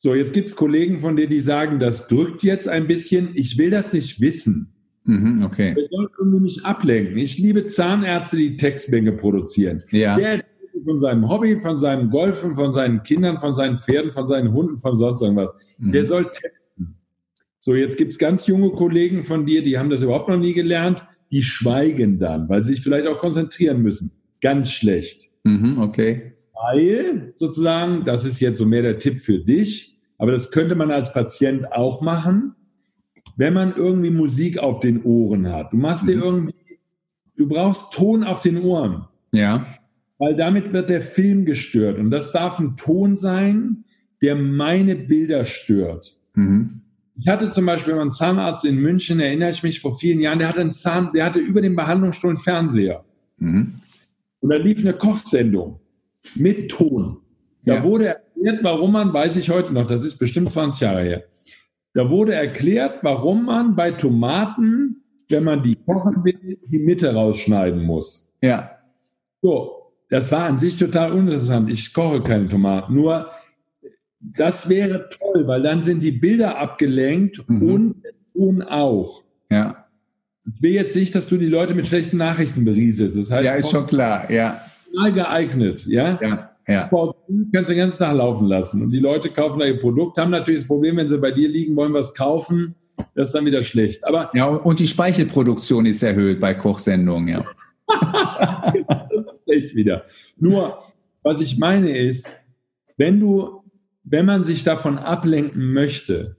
[0.00, 3.30] So, jetzt gibt es Kollegen von dir, die sagen, das drückt jetzt ein bisschen.
[3.34, 4.72] Ich will das nicht wissen.
[5.02, 5.74] Mhm, okay.
[5.76, 7.18] Das soll irgendwie nicht ablenken.
[7.18, 9.82] Ich liebe Zahnärzte, die Textbänke produzieren.
[9.90, 10.16] Ja.
[10.16, 10.44] Der
[10.84, 14.78] von seinem Hobby, von seinem Golfen, von seinen Kindern, von seinen Pferden, von seinen Hunden,
[14.78, 15.52] von sonst irgendwas.
[15.78, 15.90] Mhm.
[15.90, 16.94] Der soll texten.
[17.58, 20.52] So, jetzt gibt es ganz junge Kollegen von dir, die haben das überhaupt noch nie
[20.52, 24.12] gelernt, die schweigen dann, weil sie sich vielleicht auch konzentrieren müssen.
[24.40, 25.28] Ganz schlecht.
[25.42, 26.34] Mhm, okay.
[26.54, 29.87] Weil sozusagen, das ist jetzt so mehr der Tipp für dich,
[30.18, 32.54] aber das könnte man als Patient auch machen,
[33.36, 35.72] wenn man irgendwie Musik auf den Ohren hat.
[35.72, 36.06] Du machst mhm.
[36.08, 36.54] dir irgendwie,
[37.36, 39.06] du brauchst Ton auf den Ohren.
[39.32, 39.66] Ja
[40.18, 41.98] weil damit wird der Film gestört.
[41.98, 43.84] Und das darf ein Ton sein,
[44.20, 46.16] der meine Bilder stört.
[46.34, 46.82] Mhm.
[47.20, 50.48] Ich hatte zum Beispiel einen Zahnarzt in München, erinnere ich mich vor vielen Jahren, der
[50.48, 53.04] hatte einen Zahn, der hatte über den Behandlungsstuhl einen Fernseher.
[53.38, 53.74] Mhm.
[54.40, 55.80] Und da lief eine Kochsendung
[56.34, 57.18] mit Ton.
[57.68, 57.84] Da ja.
[57.84, 61.24] wurde erklärt, warum man, weiß ich heute noch, das ist bestimmt 20 Jahre her.
[61.92, 67.82] Da wurde erklärt, warum man bei Tomaten, wenn man die kochen will, die Mitte rausschneiden
[67.84, 68.32] muss.
[68.42, 68.70] Ja.
[69.42, 71.70] So, das war an sich total uninteressant.
[71.70, 72.94] Ich koche keine Tomaten.
[72.94, 73.30] Nur
[74.20, 77.62] das wäre toll, weil dann sind die Bilder abgelenkt mhm.
[77.62, 78.02] und
[78.32, 79.24] Ton auch.
[79.50, 79.84] Ja.
[80.46, 83.18] Ich will jetzt nicht, dass du die Leute mit schlechten Nachrichten berieselst.
[83.18, 84.62] Das heißt, ja, ist schon klar, ja.
[84.90, 86.18] Total geeignet, ja.
[86.22, 86.56] Ja.
[86.68, 86.88] Ja.
[86.90, 87.14] Du
[87.52, 88.82] kannst den ganzen Tag laufen lassen.
[88.82, 91.48] Und die Leute kaufen da ihr Produkt, haben natürlich das Problem, wenn sie bei dir
[91.48, 92.74] liegen, wollen was kaufen,
[93.14, 94.06] das ist dann wieder schlecht.
[94.06, 97.44] Aber ja, und die Speichelproduktion ist erhöht bei Kochsendungen, ja.
[99.44, 100.04] schlecht wieder.
[100.38, 100.78] Nur,
[101.22, 102.30] was ich meine ist,
[102.96, 103.62] wenn du,
[104.04, 106.36] wenn man sich davon ablenken möchte,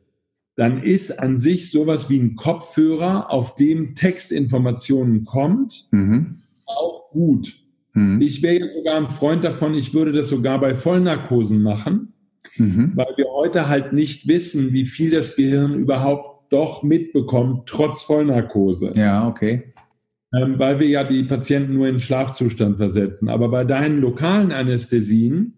[0.55, 6.43] dann ist an sich sowas wie ein Kopfhörer, auf dem Textinformationen kommt, mhm.
[6.65, 7.58] auch gut.
[7.99, 8.21] Mhm.
[8.21, 12.13] Ich wäre jetzt sogar ein Freund davon, ich würde das sogar bei Vollnarkosen machen,
[12.57, 12.93] mhm.
[12.95, 18.93] weil wir heute halt nicht wissen, wie viel das Gehirn überhaupt doch mitbekommt, trotz Vollnarkose.
[18.95, 19.73] Ja, okay
[20.33, 23.29] ähm, weil wir ja die Patienten nur in Schlafzustand versetzen.
[23.29, 25.53] Aber bei deinen lokalen Anästhesien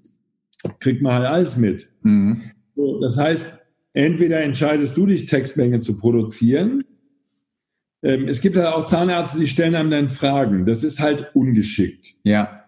[0.80, 1.89] kriegt man halt alles mit.
[2.04, 2.43] Mhm.
[2.75, 3.60] So, das heißt,
[3.93, 6.84] entweder entscheidest du dich, Textmenge zu produzieren.
[8.04, 10.66] Ähm, es gibt halt auch Zahnärzte, die stellen einem dann Fragen.
[10.66, 12.16] Das ist halt ungeschickt.
[12.24, 12.66] Ja.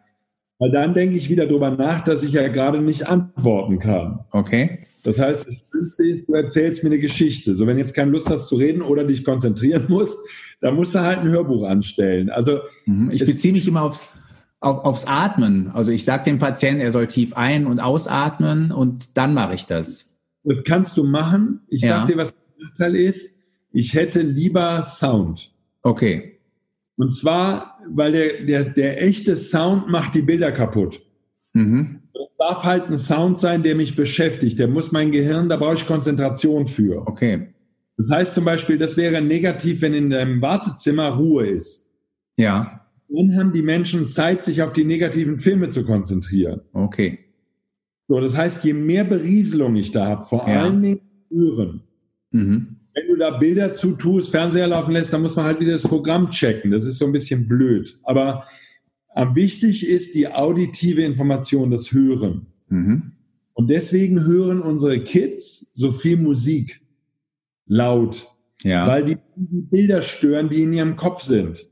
[0.60, 4.26] Weil dann denke ich wieder darüber nach, dass ich ja gerade nicht antworten kann.
[4.32, 4.86] Okay.
[5.04, 7.56] Das heißt, das Schönste ist, du erzählst mir eine Geschichte.
[7.56, 10.18] So, wenn jetzt keine Lust hast zu reden oder dich konzentrieren musst,
[10.62, 12.30] dann musst du halt ein Hörbuch anstellen.
[12.30, 13.12] Also mhm.
[13.12, 14.14] ich beziehe mich immer aufs,
[14.62, 15.70] auf, aufs Atmen.
[15.74, 19.66] Also ich sage dem Patienten, er soll tief ein- und ausatmen und dann mache ich
[19.66, 20.18] das.
[20.46, 21.62] Das kannst du machen.
[21.68, 22.00] Ich ja.
[22.00, 23.43] sage dir, was der Nachteil ist.
[23.74, 25.52] Ich hätte lieber Sound.
[25.82, 26.40] Okay.
[26.96, 31.02] Und zwar, weil der, der, der echte Sound macht die Bilder kaputt.
[31.54, 32.00] Mhm.
[32.14, 34.60] Es darf halt ein Sound sein, der mich beschäftigt.
[34.60, 37.08] Der muss mein Gehirn, da brauche ich Konzentration für.
[37.08, 37.48] Okay.
[37.98, 41.90] Das heißt zum Beispiel, das wäre negativ, wenn in deinem Wartezimmer Ruhe ist.
[42.38, 42.80] Ja.
[43.10, 46.62] Dann haben die Menschen Zeit, sich auf die negativen Filme zu konzentrieren.
[46.74, 47.20] Okay.
[48.08, 50.64] So, das heißt, je mehr Berieselung ich da habe, vor ja.
[50.64, 51.84] allen Dingen hören.
[52.32, 52.80] Mhm.
[52.96, 56.30] Wenn du da Bilder zutust, Fernseher laufen lässt, dann muss man halt wieder das Programm
[56.30, 56.72] checken.
[56.72, 58.00] Das ist so ein bisschen blöd.
[58.04, 58.46] Aber
[59.14, 62.48] am wichtig ist die auditive Information, das Hören.
[62.70, 63.14] Mhm.
[63.54, 66.82] Und deswegen hören unsere Kids so viel Musik
[67.66, 68.28] laut,
[68.64, 68.88] ja.
[68.88, 71.70] weil die, die Bilder stören, die in ihrem Kopf sind.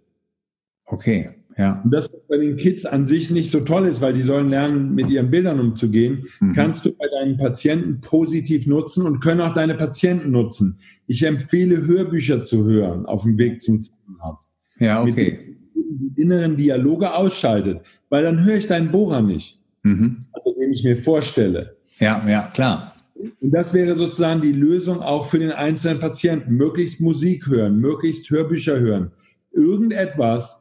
[0.85, 1.81] Okay, ja.
[1.83, 4.49] Und das, was bei den Kids an sich nicht so toll ist, weil die sollen
[4.49, 6.53] lernen, mit ihren Bildern umzugehen, mhm.
[6.53, 10.79] kannst du bei deinen Patienten positiv nutzen und können auch deine Patienten nutzen.
[11.07, 14.55] Ich empfehle, Hörbücher zu hören auf dem Weg zum Zahnarzt.
[14.79, 15.57] Ja, okay.
[15.75, 20.19] die inneren Dialoge ausschaltet, weil dann höre ich deinen Bohrer nicht, mhm.
[20.31, 21.77] also den ich mir vorstelle.
[21.99, 22.95] Ja, ja, klar.
[23.15, 26.55] Und das wäre sozusagen die Lösung auch für den einzelnen Patienten.
[26.55, 29.11] Möglichst Musik hören, möglichst Hörbücher hören.
[29.51, 30.60] Irgendetwas,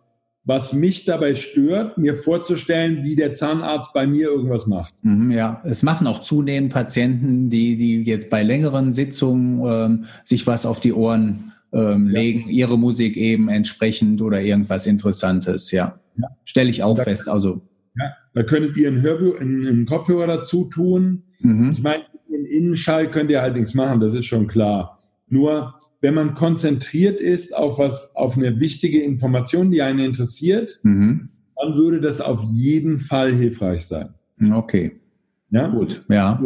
[0.50, 4.92] was mich dabei stört, mir vorzustellen, wie der Zahnarzt bei mir irgendwas macht.
[5.02, 10.48] Mhm, ja, es machen auch zunehmend Patienten, die, die jetzt bei längeren Sitzungen ähm, sich
[10.48, 12.20] was auf die Ohren ähm, ja.
[12.20, 16.00] legen, ihre Musik eben entsprechend oder irgendwas Interessantes, ja.
[16.16, 16.28] ja.
[16.44, 17.28] Stelle ich auch da, fest.
[17.28, 17.62] Also
[17.96, 21.22] ja, da könntet ihr einen, Hörbuch, einen, einen Kopfhörer dazu tun.
[21.38, 21.70] Mhm.
[21.70, 24.98] Ich meine, den Innenschall könnt ihr halt nichts machen, das ist schon klar.
[25.28, 31.28] Nur wenn man konzentriert ist auf was, auf eine wichtige Information, die einen interessiert, mhm.
[31.56, 34.14] dann würde das auf jeden Fall hilfreich sein.
[34.52, 34.92] Okay.
[35.50, 35.68] Ja?
[35.68, 36.42] Gut, ja.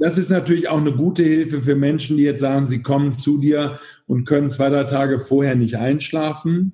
[0.00, 3.38] Das ist natürlich auch eine gute Hilfe für Menschen, die jetzt sagen, sie kommen zu
[3.38, 6.72] dir und können zwei, drei Tage vorher nicht einschlafen.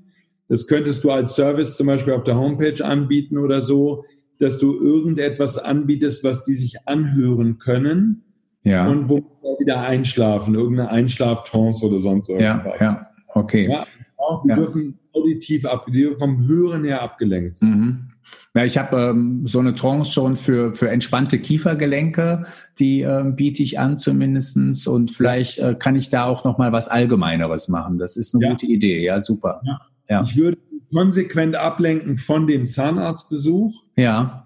[0.48, 4.04] Das könntest du als Service zum Beispiel auf der Homepage anbieten oder so,
[4.38, 8.24] dass du irgendetwas anbietest, was die sich anhören können
[8.64, 8.86] ja.
[8.88, 12.80] Und wo wir wieder einschlafen, irgendeine Einschlaftrance oder sonst irgendwas.
[12.80, 13.06] Ja, ja.
[13.34, 13.68] okay.
[13.70, 14.56] Ja, auch, die ja.
[14.56, 17.70] dürfen auditiv ab, die dürfen vom Hören her abgelenkt sein.
[17.70, 18.10] Mhm.
[18.56, 22.46] Ja, ich habe ähm, so eine Trance schon für, für entspannte Kiefergelenke,
[22.78, 26.72] die ähm, biete ich an zumindestens und vielleicht äh, kann ich da auch noch mal
[26.72, 27.98] was Allgemeineres machen.
[27.98, 28.50] Das ist eine ja.
[28.50, 29.60] gute Idee, ja, super.
[30.08, 30.22] Ja.
[30.22, 30.58] Ich würde
[30.92, 33.82] konsequent ablenken von dem Zahnarztbesuch.
[33.96, 34.43] Ja.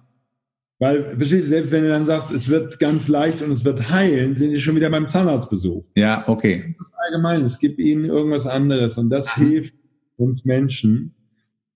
[0.81, 3.91] Weil, verstehst du, selbst wenn du dann sagst, es wird ganz leicht und es wird
[3.91, 5.85] heilen, sind die schon wieder beim Zahnarztbesuch.
[5.97, 6.75] Ja, okay.
[6.79, 9.75] Das ist allgemein, es gibt ihnen irgendwas anderes und das hilft
[10.17, 11.15] uns Menschen.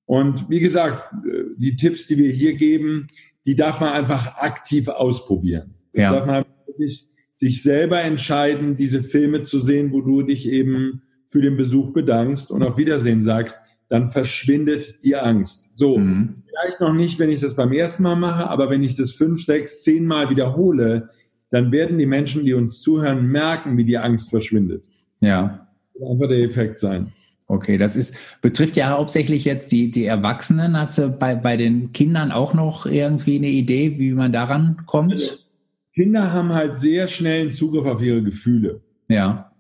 [0.06, 1.12] Und wie gesagt,
[1.56, 3.06] die Tipps, die wir hier geben,
[3.44, 5.74] die darf man einfach aktiv ausprobieren.
[5.92, 6.12] Das ja.
[6.12, 11.42] darf man wirklich sich selber entscheiden, diese Filme zu sehen, wo du dich eben für
[11.42, 13.58] den Besuch bedankst und auf Wiedersehen sagst
[13.92, 15.68] dann verschwindet die Angst.
[15.76, 16.34] So, mhm.
[16.48, 19.44] vielleicht noch nicht, wenn ich das beim ersten Mal mache, aber wenn ich das fünf,
[19.44, 21.10] sechs, zehn Mal wiederhole,
[21.50, 24.86] dann werden die Menschen, die uns zuhören, merken, wie die Angst verschwindet.
[25.20, 25.68] Ja.
[25.92, 27.12] Das wird einfach der Effekt sein.
[27.48, 30.78] Okay, das ist, betrifft ja hauptsächlich jetzt die, die Erwachsenen.
[30.78, 35.12] Hast du bei, bei den Kindern auch noch irgendwie eine Idee, wie man daran kommt?
[35.12, 35.34] Also,
[35.94, 38.80] Kinder haben halt sehr schnellen Zugriff auf ihre Gefühle.
[39.08, 39.51] Ja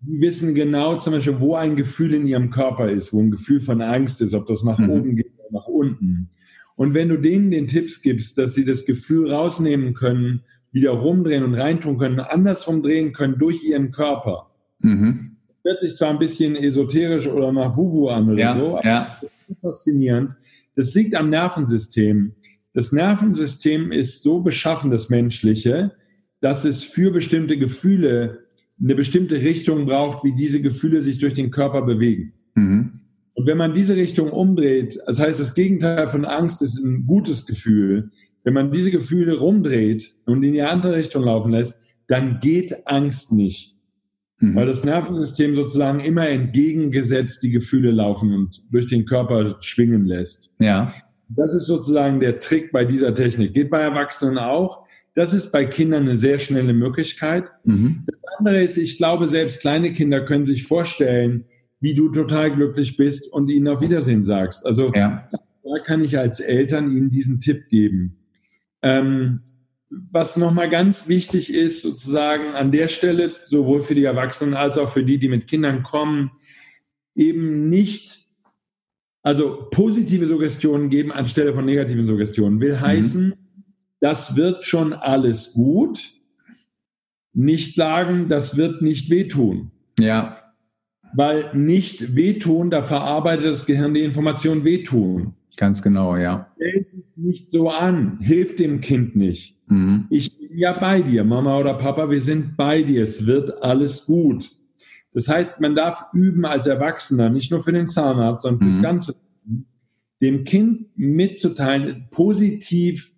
[0.00, 3.60] die wissen genau zum Beispiel, wo ein Gefühl in ihrem Körper ist, wo ein Gefühl
[3.60, 4.90] von Angst ist, ob das nach mhm.
[4.90, 6.30] oben geht oder nach unten.
[6.76, 11.42] Und wenn du denen den Tipps gibst, dass sie das Gefühl rausnehmen können, wieder rumdrehen
[11.42, 14.50] und reintun können, andersrum drehen können durch ihren Körper.
[14.80, 15.36] Mhm.
[15.64, 19.18] Hört sich zwar ein bisschen esoterisch oder nach Wuwu an oder ja, so, aber ja.
[19.20, 20.36] das ist faszinierend.
[20.76, 22.34] Das liegt am Nervensystem.
[22.74, 25.92] Das Nervensystem ist so beschaffen, das menschliche,
[26.40, 28.44] dass es für bestimmte Gefühle
[28.80, 32.32] eine bestimmte Richtung braucht, wie diese Gefühle sich durch den Körper bewegen.
[32.54, 33.00] Mhm.
[33.34, 37.46] Und wenn man diese Richtung umdreht, das heißt, das Gegenteil von Angst ist ein gutes
[37.46, 38.10] Gefühl.
[38.42, 43.32] Wenn man diese Gefühle rumdreht und in die andere Richtung laufen lässt, dann geht Angst
[43.32, 43.76] nicht.
[44.40, 44.54] Mhm.
[44.54, 50.50] Weil das Nervensystem sozusagen immer entgegengesetzt die Gefühle laufen und durch den Körper schwingen lässt.
[50.58, 50.92] Ja.
[51.28, 53.52] Das ist sozusagen der Trick bei dieser Technik.
[53.52, 54.84] Geht bei Erwachsenen auch.
[55.14, 57.44] Das ist bei Kindern eine sehr schnelle Möglichkeit.
[57.64, 58.04] Mhm.
[58.38, 61.46] Andere ist, ich glaube, selbst kleine Kinder können sich vorstellen,
[61.80, 64.66] wie du total glücklich bist und ihnen auf Wiedersehen sagst.
[64.66, 65.28] Also ja.
[65.30, 68.18] da kann ich als Eltern ihnen diesen Tipp geben.
[68.82, 69.40] Ähm,
[69.90, 74.88] was nochmal ganz wichtig ist, sozusagen an der Stelle, sowohl für die Erwachsenen als auch
[74.88, 76.32] für die, die mit Kindern kommen,
[77.14, 78.26] eben nicht,
[79.22, 82.60] also positive Suggestionen geben anstelle von negativen Suggestionen.
[82.60, 82.80] Will mhm.
[82.80, 83.34] heißen,
[84.00, 86.17] das wird schon alles gut.
[87.34, 89.70] Nicht sagen, das wird nicht wehtun.
[89.98, 90.38] Ja.
[91.14, 95.34] Weil nicht wehtun, da verarbeitet das Gehirn die Information wehtun.
[95.56, 96.52] Ganz genau, ja.
[96.56, 99.56] Stell dich nicht so an, hilf dem Kind nicht.
[99.66, 100.06] Mhm.
[100.10, 104.06] Ich bin ja bei dir, Mama oder Papa, wir sind bei dir, es wird alles
[104.06, 104.50] gut.
[105.12, 108.82] Das heißt, man darf üben als Erwachsener, nicht nur für den Zahnarzt, sondern fürs mhm.
[108.82, 109.14] ganze
[110.20, 113.12] dem Kind mitzuteilen, positiv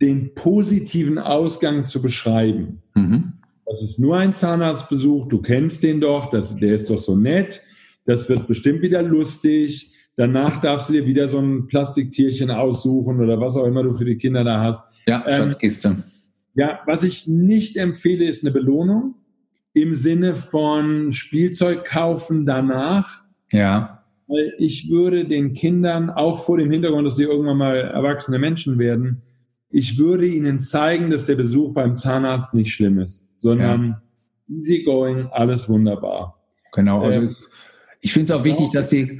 [0.00, 2.82] den positiven Ausgang zu beschreiben.
[2.94, 3.33] Mhm.
[3.66, 7.62] Das ist nur ein Zahnarztbesuch, du kennst den doch, das, der ist doch so nett,
[8.04, 9.92] das wird bestimmt wieder lustig.
[10.16, 14.04] Danach darfst du dir wieder so ein Plastiktierchen aussuchen oder was auch immer du für
[14.04, 14.88] die Kinder da hast.
[15.06, 15.88] Ja, ähm, Schatzkiste.
[15.88, 16.02] Ähm,
[16.54, 19.14] ja, was ich nicht empfehle, ist eine Belohnung
[19.72, 23.24] im Sinne von Spielzeug kaufen danach.
[23.52, 24.04] Ja.
[24.28, 28.78] Weil ich würde den Kindern, auch vor dem Hintergrund, dass sie irgendwann mal erwachsene Menschen
[28.78, 29.22] werden,
[29.68, 34.00] ich würde ihnen zeigen, dass der Besuch beim Zahnarzt nicht schlimm ist, sondern
[34.48, 34.56] ja.
[34.58, 36.40] easy going, alles wunderbar.
[36.72, 37.28] Genau, also ähm,
[38.00, 39.18] ich finde es auch wichtig, dass sie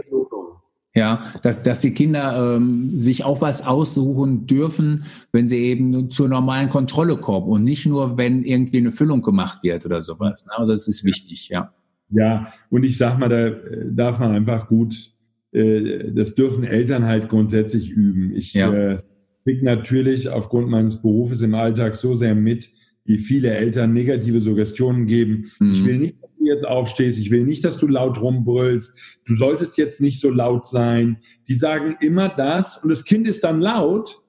[0.96, 6.28] ja, dass, dass die Kinder ähm, sich auch was aussuchen dürfen, wenn sie eben zur
[6.28, 10.46] normalen Kontrolle kommen und nicht nur, wenn irgendwie eine Füllung gemacht wird oder sowas.
[10.56, 11.74] Also es ist wichtig, ja.
[12.10, 15.12] Ja, und ich sag mal, da äh, darf man einfach gut,
[15.50, 18.32] äh, das dürfen Eltern halt grundsätzlich üben.
[18.32, 18.72] Ich ja.
[18.72, 18.98] äh,
[19.42, 22.70] kriege natürlich aufgrund meines Berufes im Alltag so sehr mit,
[23.04, 25.50] wie viele Eltern negative Suggestionen geben.
[25.58, 25.70] Mhm.
[25.70, 27.18] Ich will nicht, dass du jetzt aufstehst.
[27.18, 28.94] Ich will nicht, dass du laut rumbrüllst.
[29.26, 31.18] Du solltest jetzt nicht so laut sein.
[31.48, 34.20] Die sagen immer das und das Kind ist dann laut.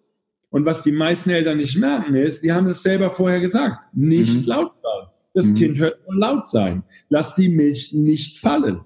[0.49, 3.77] Und was die meisten Eltern nicht merken ist, die haben es selber vorher gesagt.
[3.93, 4.45] Nicht mhm.
[4.45, 5.07] laut sein.
[5.33, 5.55] Das mhm.
[5.55, 6.83] Kind hört nur laut sein.
[7.09, 8.81] Lass die Milch nicht fallen.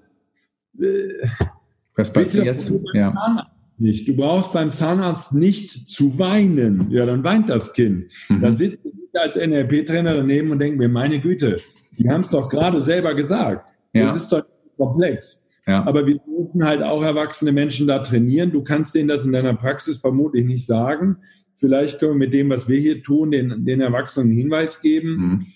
[1.94, 2.70] Was passiert?
[2.94, 3.50] Ja
[3.80, 4.08] nicht.
[4.08, 6.90] Du brauchst beim Zahnarzt nicht zu weinen.
[6.90, 8.10] Ja, dann weint das Kind.
[8.28, 8.40] Mhm.
[8.40, 11.60] Da sitzt ich als NLP-Trainer daneben und denke mir, meine Güte,
[11.98, 13.66] die haben es doch gerade selber gesagt.
[13.92, 14.06] Ja.
[14.06, 14.44] Das ist doch
[14.76, 15.46] komplex.
[15.66, 15.84] Ja.
[15.84, 18.52] Aber wir dürfen halt auch erwachsene Menschen da trainieren.
[18.52, 21.18] Du kannst denen das in deiner Praxis vermutlich nicht sagen.
[21.56, 25.16] Vielleicht können wir mit dem, was wir hier tun, den, den Erwachsenen einen Hinweis geben.
[25.16, 25.46] Mhm.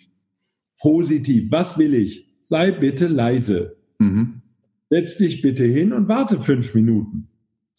[0.81, 1.51] Positiv.
[1.51, 2.29] Was will ich?
[2.41, 3.77] Sei bitte leise.
[3.99, 4.43] Mhm.
[4.91, 7.29] Setz dich bitte hin und warte fünf Minuten.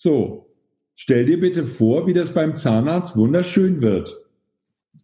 [0.06, 0.54] So,
[0.94, 4.16] stell dir bitte vor, wie das beim Zahnarzt wunderschön wird.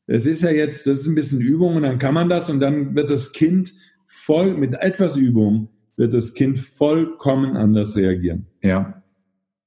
[0.06, 2.60] Es ist ja jetzt, das ist ein bisschen Übung und dann kann man das und
[2.60, 3.74] dann wird das Kind
[4.06, 8.46] voll, mit etwas Übung, wird das Kind vollkommen anders reagieren.
[8.62, 9.02] Ja.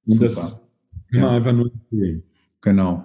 [0.07, 0.25] Und Super.
[0.27, 0.63] das
[1.11, 1.31] immer ja.
[1.31, 2.23] einfach nur empfehlen.
[2.61, 3.05] Genau.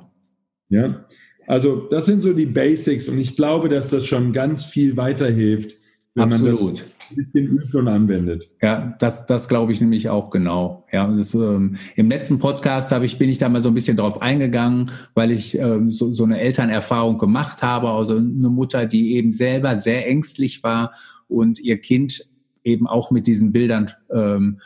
[0.69, 1.07] Ja.
[1.47, 5.78] Also, das sind so die Basics und ich glaube, dass das schon ganz viel weiterhilft,
[6.19, 6.63] wenn Absolut.
[6.63, 8.49] man das ein bisschen übt und anwendet.
[8.61, 10.85] Ja, das, das glaube ich nämlich auch genau.
[10.91, 13.97] Ja, das, ähm, im letzten Podcast habe ich, bin ich da mal so ein bisschen
[13.97, 19.15] drauf eingegangen, weil ich ähm, so, so eine Elternerfahrung gemacht habe, also eine Mutter, die
[19.15, 20.93] eben selber sehr ängstlich war
[21.27, 22.29] und ihr Kind
[22.63, 24.59] eben auch mit diesen Bildern ähm,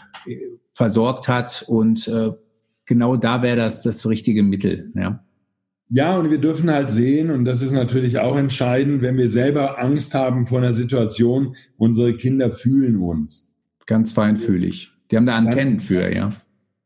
[0.73, 2.31] versorgt hat und äh,
[2.85, 4.91] genau da wäre das das richtige Mittel.
[4.95, 5.23] Ja.
[5.89, 9.79] Ja, und wir dürfen halt sehen, und das ist natürlich auch entscheidend, wenn wir selber
[9.79, 13.53] Angst haben vor einer Situation, unsere Kinder fühlen uns.
[13.85, 14.91] Ganz feinfühlig.
[15.11, 16.33] Die haben da Antennen für, ja.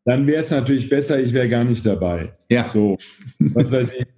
[0.03, 2.33] Dann wäre es natürlich besser, ich wäre gar nicht dabei.
[2.49, 2.69] Ja.
[2.69, 2.97] So,
[3.39, 4.05] was weiß ich.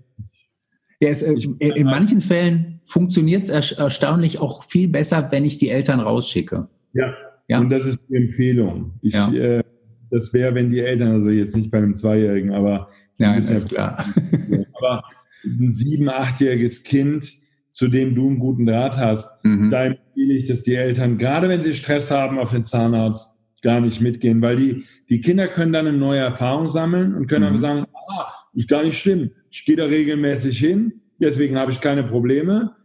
[1.02, 5.70] Ja, es, äh, in manchen Fällen funktioniert es erstaunlich auch viel besser, wenn ich die
[5.70, 6.68] Eltern rausschicke.
[6.92, 7.14] Ja,
[7.48, 7.60] ja.
[7.62, 9.00] und das ist die Empfehlung.
[9.02, 9.32] Ich, ja.
[9.32, 9.64] äh,
[10.12, 14.04] das wäre, wenn die Eltern, also jetzt nicht bei einem Zweijährigen, aber ja, ist klar.
[14.74, 15.04] Aber
[15.46, 17.34] ein sieben-, achtjähriges Kind,
[17.72, 19.70] zu dem du einen guten Draht hast, mhm.
[19.70, 23.82] da empfehle ich, dass die Eltern, gerade wenn sie Stress haben auf den Zahnarzt, gar
[23.82, 27.54] nicht mitgehen, weil die, die Kinder können dann eine neue Erfahrung sammeln und können mhm.
[27.54, 31.82] dann sagen, ah, ist gar nicht schlimm, ich gehe da regelmäßig hin, deswegen habe ich
[31.82, 32.76] keine Probleme.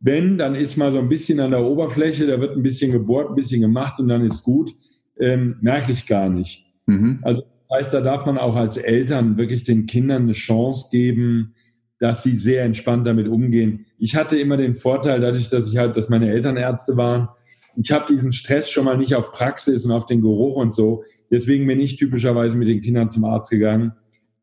[0.00, 3.30] Wenn, dann ist mal so ein bisschen an der Oberfläche, da wird ein bisschen gebohrt,
[3.30, 4.74] ein bisschen gemacht und dann ist gut,
[5.18, 6.65] ähm, merke ich gar nicht.
[6.86, 7.20] Mhm.
[7.22, 11.54] Also das heißt, da darf man auch als Eltern wirklich den Kindern eine Chance geben,
[11.98, 13.86] dass sie sehr entspannt damit umgehen.
[13.98, 17.28] Ich hatte immer den Vorteil, dadurch, dass ich halt, dass meine Eltern Ärzte waren,
[17.76, 21.04] ich habe diesen Stress schon mal nicht auf Praxis und auf den Geruch und so.
[21.30, 23.92] Deswegen bin ich typischerweise mit den Kindern zum Arzt gegangen.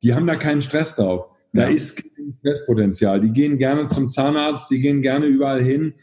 [0.04, 1.30] Die haben da keinen Stress drauf.
[1.52, 1.76] Da ja.
[1.76, 3.22] ist kein Stresspotenzial.
[3.22, 5.94] Die gehen gerne zum Zahnarzt, die gehen gerne überall hin,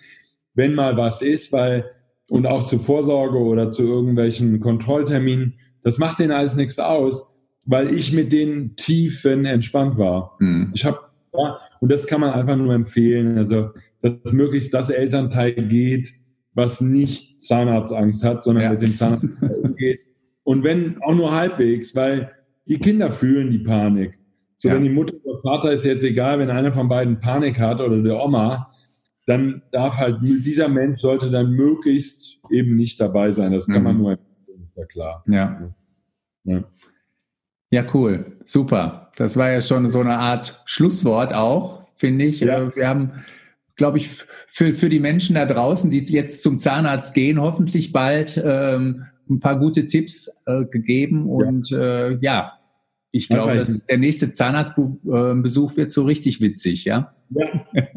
[0.55, 1.85] wenn mal was ist, weil
[2.31, 5.55] und auch zur Vorsorge oder zu irgendwelchen Kontrollterminen.
[5.83, 10.37] Das macht denen alles nichts aus, weil ich mit den Tiefen entspannt war.
[10.41, 10.73] Mhm.
[10.75, 10.99] Ich habe
[11.81, 13.39] und das kann man einfach nur empfehlen.
[13.39, 13.71] Also,
[14.03, 16.13] dass möglichst das Elternteil geht,
[16.55, 18.71] was nicht Zahnarztangst hat, sondern ja.
[18.71, 19.25] mit dem Zahnarzt
[19.63, 20.01] umgeht.
[20.43, 22.33] Und wenn auch nur halbwegs, weil
[22.67, 24.19] die Kinder fühlen die Panik.
[24.57, 24.75] So, ja.
[24.75, 28.03] wenn die Mutter oder Vater ist jetzt egal, wenn einer von beiden Panik hat oder
[28.03, 28.73] der Oma,
[29.27, 33.53] dann darf halt dieser Mensch sollte dann möglichst eben nicht dabei sein.
[33.53, 33.85] Das kann mhm.
[33.85, 34.30] man nur empfehlen,
[34.71, 35.23] ist ja klar.
[35.27, 35.69] Ja.
[36.45, 36.65] ja.
[37.73, 38.39] Ja, cool.
[38.45, 39.11] Super.
[39.17, 42.41] Das war ja schon so eine Art Schlusswort auch, finde ich.
[42.41, 42.63] Ja.
[42.63, 43.13] Äh, wir haben,
[43.77, 44.11] glaube ich,
[44.49, 49.41] für, für die Menschen da draußen, die jetzt zum Zahnarzt gehen, hoffentlich bald ähm, ein
[49.41, 51.29] paar gute Tipps äh, gegeben.
[51.29, 52.53] Und ja, äh, ja
[53.13, 57.13] ich glaube, dass der nächste Zahnarztbesuch wird so richtig witzig, ja?
[57.31, 57.47] Ja,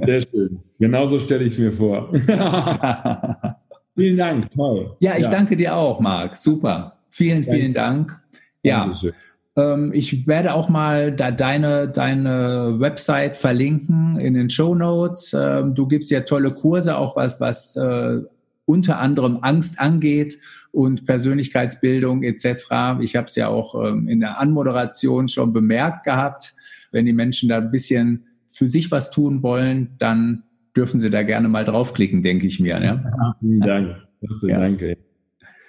[0.03, 0.59] sehr schön.
[0.79, 2.11] Genauso stelle ich es mir vor.
[3.95, 4.95] Vielen Dank, toll.
[4.99, 5.29] Ja, ich ja.
[5.29, 6.37] danke dir auch, Marc.
[6.37, 6.97] Super.
[7.09, 8.19] Vielen, vielen Dank.
[8.63, 8.85] Ja.
[8.85, 9.13] Dankeschön.
[9.55, 15.35] Ähm, ich werde auch mal da deine, deine Website verlinken in den Show Notes.
[15.39, 18.19] Ähm, du gibst ja tolle Kurse, auch was, was äh,
[18.65, 20.37] unter anderem Angst angeht
[20.71, 22.65] und Persönlichkeitsbildung etc.
[23.01, 26.55] Ich habe es ja auch ähm, in der Anmoderation schon bemerkt gehabt.
[26.91, 30.43] Wenn die Menschen da ein bisschen für sich was tun wollen, dann
[30.75, 32.79] dürfen sie da gerne mal draufklicken, denke ich mir.
[32.79, 33.13] Ne?
[33.39, 33.95] Vielen Dank.
[34.41, 34.59] Ja.
[34.59, 34.97] Danke.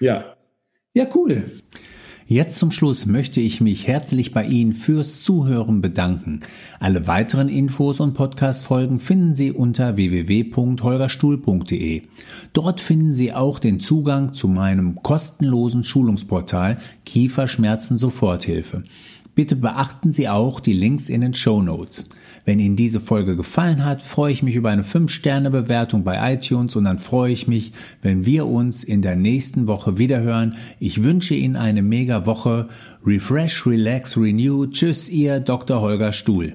[0.00, 0.36] Ja.
[0.94, 1.44] Ja, cool.
[2.26, 6.40] Jetzt zum Schluss möchte ich mich herzlich bei Ihnen fürs Zuhören bedanken.
[6.80, 12.00] Alle weiteren Infos und Podcast-Folgen finden Sie unter www.holgerstuhl.de.
[12.54, 18.84] Dort finden Sie auch den Zugang zu meinem kostenlosen Schulungsportal Kieferschmerzen Soforthilfe.
[19.34, 22.08] Bitte beachten Sie auch die Links in den Show Notes.
[22.44, 26.84] Wenn Ihnen diese Folge gefallen hat, freue ich mich über eine 5-Sterne-Bewertung bei iTunes und
[26.84, 27.70] dann freue ich mich,
[28.02, 30.56] wenn wir uns in der nächsten Woche wiederhören.
[30.78, 32.68] Ich wünsche Ihnen eine mega Woche.
[33.06, 34.66] Refresh, relax, renew.
[34.66, 35.80] Tschüss, Ihr Dr.
[35.80, 36.54] Holger Stuhl.